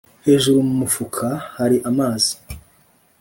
[0.25, 2.33] hejuru mu mfuruka hari amazi